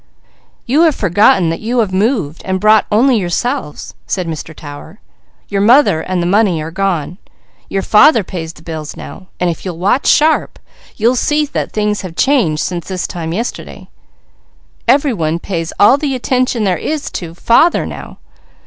"You 0.65 0.81
have 0.81 0.95
forgotten 0.95 1.49
that 1.51 1.59
you 1.59 1.77
have 1.77 1.93
moved, 1.93 2.41
and 2.43 2.59
brought 2.59 2.87
only 2.91 3.17
yourselves," 3.19 3.93
said 4.07 4.25
Mr. 4.27 4.55
Tower. 4.55 4.99
"Your 5.47 5.61
mother 5.61 6.01
and 6.01 6.23
the 6.23 6.25
money 6.25 6.59
are 6.59 6.71
gone. 6.71 7.19
Your 7.69 7.83
father 7.83 8.23
pays 8.23 8.51
the 8.53 8.63
bills 8.63 8.97
now, 8.97 9.27
and 9.39 9.51
if 9.51 9.63
you'll 9.63 9.77
watch 9.77 10.07
sharp, 10.07 10.57
you'll 10.95 11.15
see 11.15 11.45
that 11.45 11.71
things 11.71 12.01
have 12.01 12.15
changed 12.15 12.63
since 12.63 12.87
this 12.87 13.05
time 13.05 13.31
yesterday. 13.31 13.89
Every 14.87 15.13
one 15.13 15.37
pays 15.37 15.71
all 15.79 15.97
the 15.99 16.15
attention 16.15 16.63
there 16.63 16.77
is 16.79 17.11
to 17.11 17.35
father 17.35 17.85
now. 17.85 18.17